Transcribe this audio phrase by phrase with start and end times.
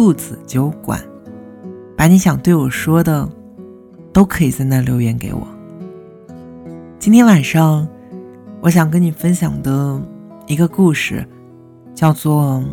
[0.00, 0.98] 兔子酒馆，
[1.94, 3.28] 把你想对我说的，
[4.14, 5.46] 都可以在那留言给我。
[6.98, 7.86] 今天晚上，
[8.62, 10.00] 我想跟你分享的
[10.46, 11.22] 一个故事，
[11.94, 12.64] 叫做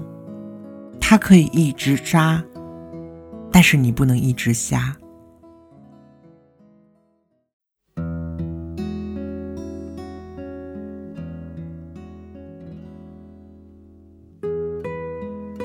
[1.01, 2.41] “它可以一直扎，
[3.51, 4.95] 但是你不能一直瞎”。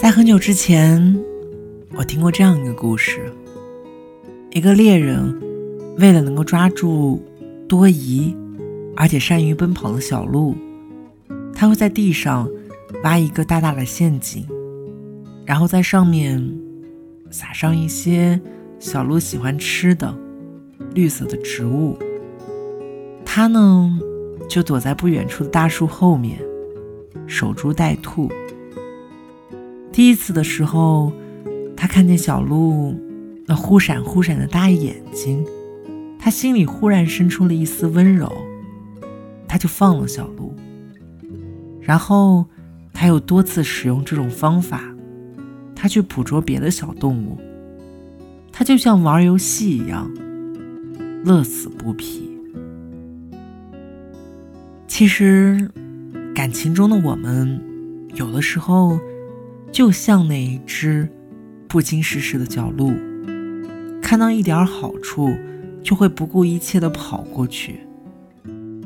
[0.01, 1.25] 在很久之前。
[1.95, 3.31] 我听过这样一个故事：
[4.51, 5.39] 一个猎人
[5.99, 7.23] 为了能够抓住
[7.69, 8.35] 多疑
[8.97, 10.57] 而且善于奔跑的小鹿，
[11.55, 12.49] 他会在地上
[13.05, 14.47] 挖一个大大的陷阱，
[15.45, 16.43] 然后在上面
[17.31, 18.41] 撒上一些
[18.79, 20.15] 小鹿喜欢吃的
[20.95, 21.99] 绿色的植物。
[23.23, 23.99] 他呢，
[24.49, 26.39] 就躲在不远处的大树后面
[27.27, 28.31] 守株待兔。
[29.93, 31.13] 第一次的时候。
[31.83, 32.97] 他看见小鹿
[33.45, 35.45] 那忽闪忽闪的大眼睛，
[36.17, 38.33] 他心里忽然生出了一丝温柔，
[39.49, 40.55] 他就放了小鹿。
[41.81, 42.47] 然后
[42.93, 44.81] 他又多次使用这种方法，
[45.75, 47.37] 他去捕捉别的小动物，
[48.53, 50.09] 他就像玩游戏一样，
[51.25, 52.31] 乐此不疲。
[54.87, 55.69] 其实，
[56.33, 57.61] 感情中的我们，
[58.15, 59.01] 有的时候
[59.73, 61.09] 就像那一只。
[61.73, 62.93] 不经世事的小鹿，
[64.03, 65.35] 看到一点好处，
[65.83, 67.81] 就会不顾一切的跑过去。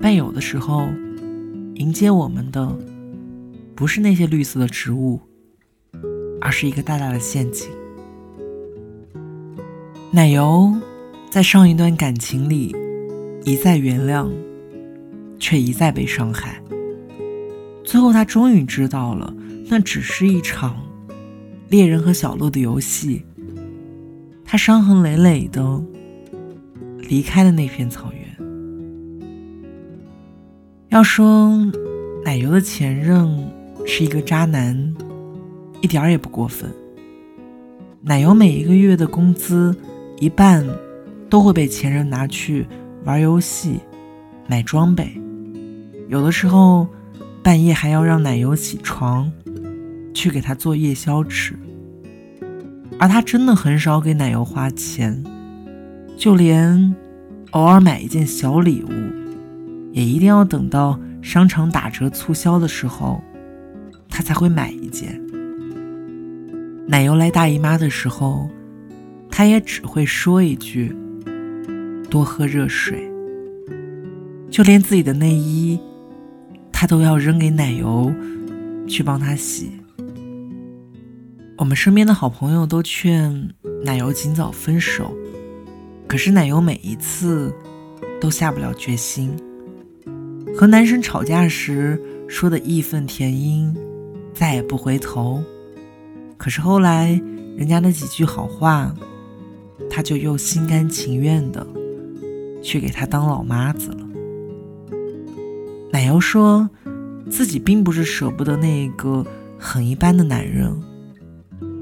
[0.00, 0.88] 但有的时候，
[1.74, 2.78] 迎接我们的
[3.74, 5.20] 不是那些绿色的植物，
[6.41, 7.69] 而是一个大大的陷阱。
[10.12, 10.72] 奶油
[11.28, 12.72] 在上一段感情里
[13.42, 14.30] 一再原谅，
[15.41, 16.62] 却一再被伤害。
[17.82, 19.34] 最后，他终于知道了，
[19.68, 20.85] 那只是一场。
[21.69, 23.25] 猎人和小鹿的游戏，
[24.44, 25.82] 他伤痕累累的
[27.09, 28.22] 离开了那片草原。
[30.91, 31.50] 要说
[32.25, 33.50] 奶油的前任
[33.84, 34.94] 是一个渣男，
[35.81, 36.71] 一点儿也不过分。
[38.00, 39.77] 奶油每一个月的工资
[40.21, 40.65] 一半
[41.28, 42.65] 都会被前任拿去
[43.04, 43.81] 玩游戏、
[44.47, 45.21] 买装备，
[46.09, 46.87] 有的时候
[47.43, 49.31] 半夜还要让奶油起床。
[50.16, 51.54] 去给他做夜宵吃，
[52.99, 55.22] 而他真的很少给奶油花钱，
[56.16, 56.97] 就连
[57.50, 58.88] 偶尔买一件小礼物，
[59.93, 63.22] 也一定要等到商场打折促销的时候，
[64.09, 65.21] 他才会买一件。
[66.88, 68.48] 奶油来大姨妈的时候，
[69.31, 70.97] 他也只会说一句
[72.09, 73.06] ：“多喝热水。”
[74.48, 75.78] 就连自己的内衣，
[76.72, 78.10] 他都要扔给奶油
[78.88, 79.72] 去帮他洗。
[81.58, 83.50] 我们身边的好朋友都劝
[83.82, 85.10] 奶油尽早分手，
[86.06, 87.52] 可是奶油每一次
[88.20, 89.34] 都下不了决心。
[90.54, 93.74] 和男生吵架时说的义愤填膺，
[94.34, 95.42] 再也不回头。
[96.36, 97.20] 可是后来
[97.56, 98.94] 人家的几句好话，
[99.88, 101.66] 他就又心甘情愿的
[102.62, 104.06] 去给他当老妈子了。
[105.90, 106.68] 奶油说
[107.30, 109.24] 自己并不是舍不得那个
[109.58, 110.70] 很一般的男人。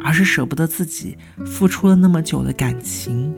[0.05, 1.17] 而是舍不得自己
[1.47, 3.35] 付出了那么久的感情，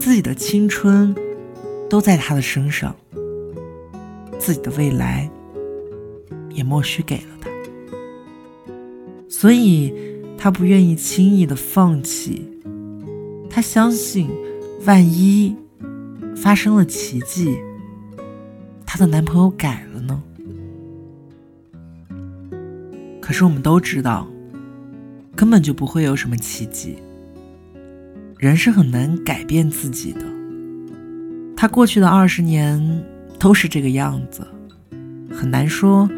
[0.00, 1.14] 自己的青春
[1.88, 2.94] 都在他的身上，
[4.40, 5.30] 自己的未来
[6.50, 7.48] 也默许给了他，
[9.28, 9.94] 所以
[10.36, 12.50] 他不愿意轻易的放弃。
[13.48, 14.28] 他相信，
[14.84, 15.54] 万一
[16.34, 17.56] 发生了奇迹，
[18.84, 20.22] 她的男朋友改了呢？
[23.20, 24.26] 可是我们都知道。
[25.36, 26.96] 根本就不会有什么奇迹。
[28.38, 30.20] 人是很难改变自己的。
[31.56, 33.04] 他过去的二十年
[33.38, 34.46] 都是这个样子，
[35.30, 36.08] 很难说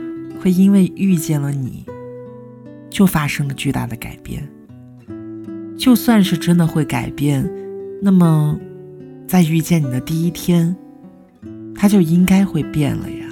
[0.41, 1.85] 会因为遇见了你，
[2.91, 4.49] 就发生了巨大的改变。
[5.77, 7.49] 就算是真的会改变，
[8.03, 8.59] 那么
[9.29, 10.75] 在遇见你的第一天，
[11.75, 13.27] 他就应该会变了呀。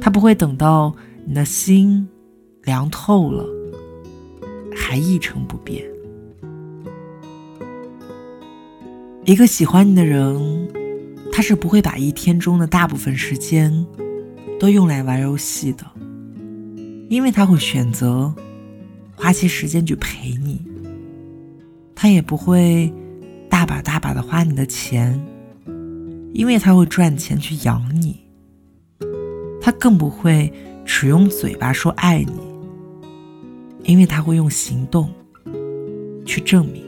[0.00, 0.92] 他不会等到
[1.24, 2.08] 你的心
[2.64, 3.61] 凉透了。
[4.74, 5.84] 还一成不变。
[9.24, 10.68] 一个喜欢你的人
[11.32, 13.86] 他是不会把一天中的大部分时间
[14.58, 15.84] 都用来玩游戏的
[17.08, 18.34] 因为他会选择
[19.14, 20.60] 花些时间去陪你。
[21.94, 22.92] 他也不会
[23.48, 25.20] 大把大把的花你的钱
[26.32, 28.22] 因为他会赚钱去养你。
[29.60, 30.52] 他更不会
[30.84, 32.51] 只用嘴巴说爱你
[33.84, 35.10] 因为他会用行动
[36.24, 36.82] 去证明。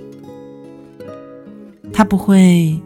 [1.93, 2.81] 他不会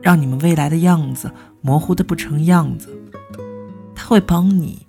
[0.00, 1.30] 让你们未来的样子
[1.60, 2.88] 模糊的不成样子，
[3.94, 4.86] 他会帮你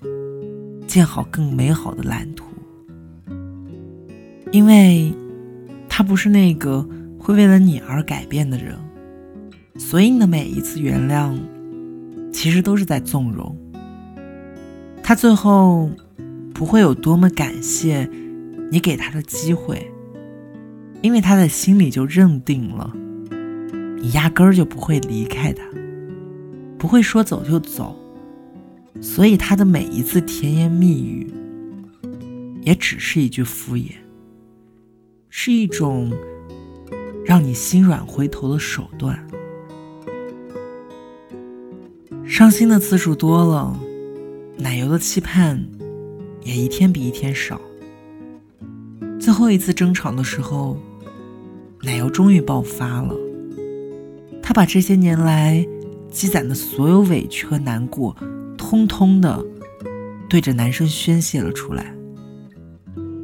[0.88, 2.46] 建好更美好的蓝图，
[4.52, 5.14] 因为
[5.90, 8.78] 他不是那个会为了你而改变的人，
[9.78, 11.38] 所以你的每一次原谅，
[12.32, 13.56] 其实都是在纵容。
[15.04, 15.90] 他最后
[16.54, 18.10] 不会有多么感谢
[18.72, 19.92] 你给他的机会，
[21.02, 22.94] 因为他的心里就认定了。
[24.02, 25.64] 你压根儿就不会离开他，
[26.78, 27.98] 不会说走就走，
[29.02, 31.34] 所以他的每一次甜言蜜语，
[32.62, 33.92] 也只是一句敷衍，
[35.30, 36.14] 是一种
[37.26, 39.28] 让你心软回头的手段。
[42.26, 43.78] 伤心的次数多了，
[44.58, 45.68] 奶油的期盼
[46.44, 47.60] 也一天比一天少。
[49.20, 50.78] 最后一次争吵的时候，
[51.84, 53.14] 奶油终于爆发了。
[54.42, 55.66] 他把这些年来
[56.10, 58.16] 积攒的所有委屈和难过，
[58.58, 59.46] 通通的
[60.30, 61.94] 对着男生宣泄了出来，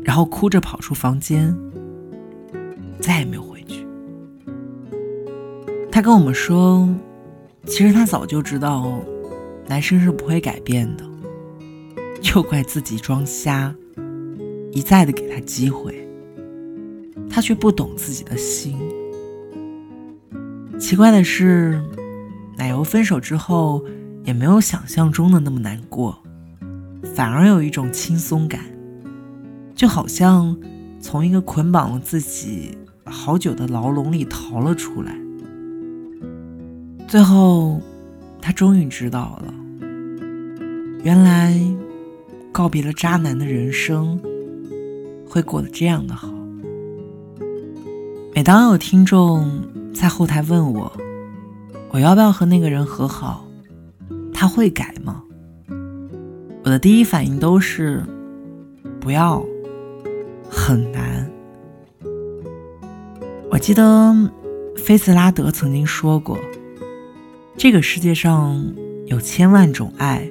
[0.03, 1.56] 然后哭着跑出房间，
[3.00, 3.88] 再也没有回去。
[5.91, 6.88] 他跟我们说，
[7.65, 9.00] 其实他早就知道
[9.65, 11.03] 男生是不会改变的，
[12.21, 13.74] 就怪自己装瞎，
[14.75, 16.06] 一再的给他机会，
[17.30, 18.77] 他却不懂自己的心。
[20.77, 21.81] 奇怪的是，
[22.57, 23.81] 奶油分手之后
[24.25, 26.22] 也没有想象中的那么难过，
[27.16, 28.60] 反而有一种轻松感，
[29.74, 30.56] 就好像
[31.00, 35.18] 从一个捆绑了自己好久的牢笼里逃了出来。
[37.07, 37.80] 最后，
[38.42, 39.54] 他终于知道了，
[41.01, 41.57] 原来
[42.51, 44.19] 告别了渣男的人生
[45.36, 46.30] 会过得这样的好。
[48.34, 49.52] 每当有听众。
[49.94, 50.92] 在后台问我，
[51.90, 53.48] 我要不要和那个人和好？
[54.34, 55.24] 他会改吗？
[56.66, 58.04] 我的第一反应都是
[59.00, 59.42] 不要，
[60.50, 61.32] 很难。
[63.50, 64.14] 我记得
[64.76, 66.38] 菲茨拉德曾经说过，
[67.56, 68.66] 这个世界上
[69.06, 70.30] 有千万种爱，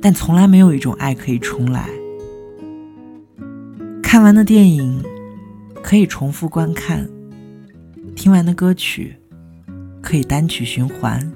[0.00, 1.86] 但从来没有一种爱可以重来。
[4.14, 5.02] 看完的电影
[5.82, 7.04] 可以重复观看。
[8.14, 9.16] 听完的歌曲
[10.00, 11.32] 可以单曲循环，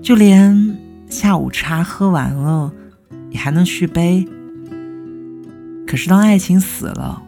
[0.00, 0.74] 就连
[1.10, 2.72] 下午茶喝完了，
[3.28, 4.26] 也还能续杯。
[5.86, 7.22] 可是当爱情死了，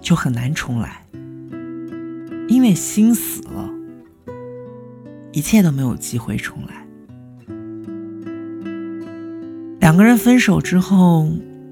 [0.00, 1.04] 就很难重来，
[2.46, 3.68] 因为心死了，
[5.32, 6.86] 一切都没有机会重来。
[9.80, 11.28] 两个人分手之后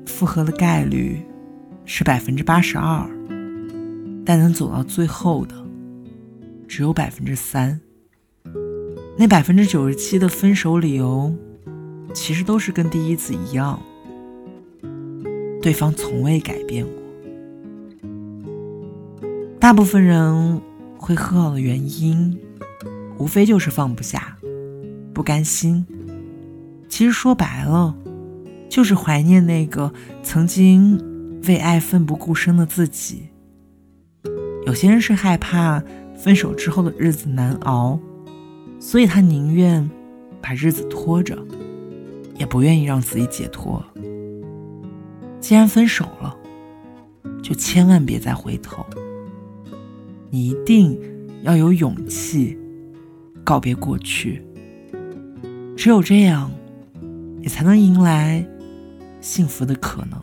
[0.07, 1.21] 复合的概率
[1.85, 3.07] 是百分之八十二。
[4.25, 5.55] 但能走到最后的，
[6.67, 7.81] 只有百分之三。
[9.17, 11.33] 那百分之九十七的分手理由，
[12.13, 13.81] 其实都是跟第一次一样，
[15.63, 16.95] 对方从未改变过。
[19.61, 20.61] 大部分人
[20.99, 22.37] 会和好的原因，
[23.19, 24.37] 无非就是放不下、
[25.15, 25.87] 不甘心。
[26.89, 27.97] 其实说白了，
[28.69, 29.93] 就是怀念那个
[30.23, 31.01] 曾经
[31.47, 33.29] 为爱奋不顾身的自己。
[34.67, 35.83] 有些人是害怕
[36.17, 37.99] 分手之后的日子难熬，
[38.81, 39.89] 所以他宁愿
[40.43, 41.39] 把日子拖着，
[42.37, 43.85] 也不愿意让自己解脱。
[45.41, 46.37] 既然分手了，
[47.43, 48.85] 就千万别再回头。
[50.31, 50.99] 你一定
[51.43, 52.59] 要有勇气
[53.45, 54.43] 告别过去，
[55.77, 56.51] 只有这样，
[57.39, 58.45] 你才能迎来
[59.27, 60.21] 幸福的可能。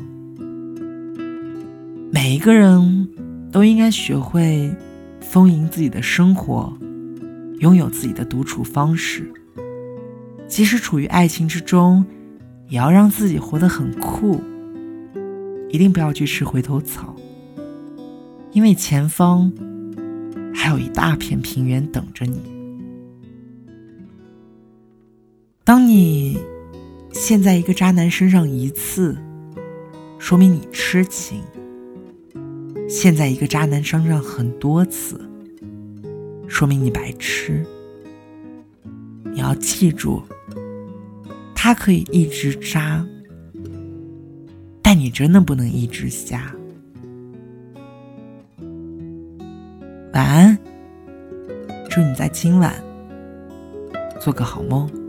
[2.11, 3.09] 每一个人。
[3.53, 4.75] 都应该学会
[5.21, 6.75] 丰盈自己的生活，
[7.59, 9.31] 拥有自己的独处方式。
[10.47, 12.03] 即使处于爱情之中，
[12.67, 14.41] 也要让自己活得很酷。
[15.69, 17.15] 一定不要去吃回头草，
[18.53, 19.53] 因为前方
[20.51, 22.41] 还有一大片平原等着你。
[25.63, 26.39] 当你
[27.25, 29.17] 陷在一个渣男身上一次，
[30.19, 31.41] 说明你痴情。
[32.89, 35.21] 陷在一个渣男身上很多次，
[36.49, 37.65] 说明你白痴。
[39.31, 40.21] 你要记住，
[41.55, 43.07] 他可以一直渣，
[44.81, 46.53] 但你真的不能一直瞎。
[50.11, 50.57] 晚安，
[51.89, 52.75] 祝你在今晚
[54.19, 55.02] 做个好梦。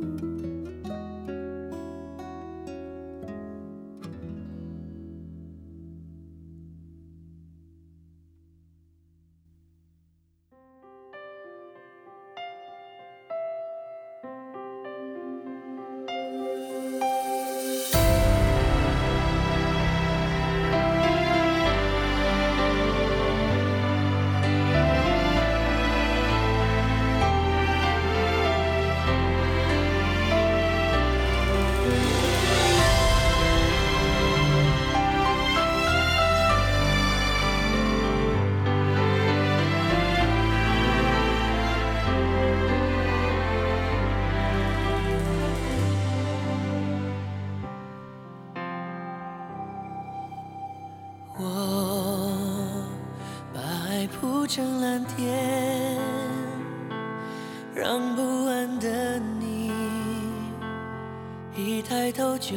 [62.34, 62.56] 一抬头就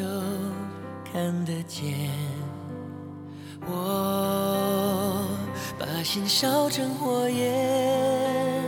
[1.11, 2.09] 看得见。
[3.65, 5.27] 我
[5.77, 8.63] 把心烧成火焰，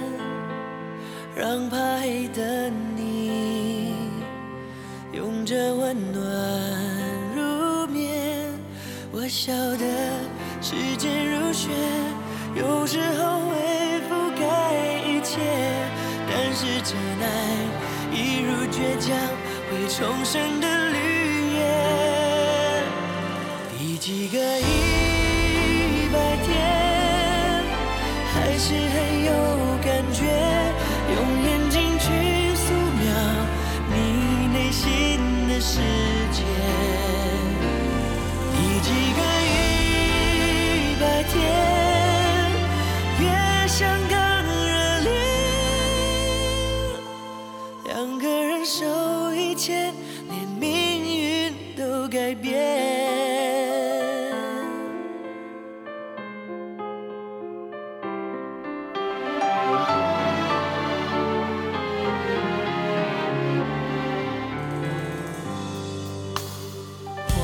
[1.35, 3.93] 让怕黑的你
[5.13, 6.21] 拥着温暖
[7.35, 8.53] 入眠。
[9.11, 9.85] 我晓得
[10.61, 11.69] 时间如雪。
[12.55, 13.55] 有时候会
[14.09, 14.73] 覆盖
[15.07, 15.39] 一切，
[16.27, 17.25] 但是真爱
[18.11, 19.15] 一如倔强
[19.69, 20.67] 会重生的
[48.41, 49.93] 忍受一切，
[50.29, 50.69] 连命
[51.17, 52.57] 运都改变。
[67.35, 67.37] 我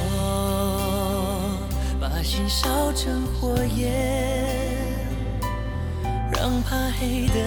[2.00, 3.84] 把心烧成火焰。
[6.32, 7.40] 让怕黑的